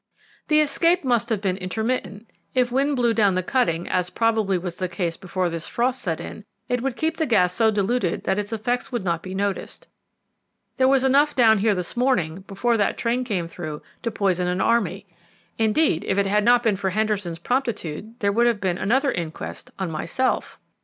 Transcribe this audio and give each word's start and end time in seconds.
"The 0.47 0.61
escape 0.61 1.03
must 1.03 1.29
have 1.29 1.41
been 1.41 1.57
intermittent. 1.57 2.27
If 2.55 2.71
wind 2.71 2.95
blew 2.95 3.13
down 3.13 3.35
the 3.35 3.43
cutting, 3.43 3.87
as 3.87 4.09
probably 4.09 4.57
was 4.57 4.77
the 4.77 4.87
case 4.87 5.15
before 5.15 5.47
this 5.47 5.67
frost 5.67 6.01
set 6.01 6.19
in, 6.19 6.43
it 6.67 6.81
would 6.81 6.95
keep 6.95 7.17
the 7.17 7.27
gas 7.27 7.53
so 7.53 7.69
diluted 7.69 8.23
that 8.23 8.39
its 8.39 8.51
effects 8.51 8.91
would 8.91 9.03
not 9.03 9.21
be 9.21 9.35
noticed. 9.35 9.87
There 10.77 10.87
was 10.87 11.03
enough 11.03 11.35
down 11.35 11.59
here 11.59 11.75
this 11.75 11.95
morning, 11.95 12.39
before 12.47 12.77
that 12.77 12.97
train 12.97 13.23
came 13.23 13.45
through, 13.45 13.83
to 14.01 14.09
poison 14.09 14.47
an 14.47 14.59
army. 14.59 15.05
Indeed, 15.59 16.03
if 16.07 16.17
it 16.17 16.25
had 16.25 16.43
not 16.43 16.63
been 16.63 16.77
for 16.77 16.89
Henderson's 16.89 17.37
promptitude, 17.37 18.19
there 18.21 18.31
would 18.31 18.47
have 18.47 18.59
been 18.59 18.79
another 18.79 19.11
inquest 19.11 19.69
on 19.77 19.91
myself." 19.91 20.57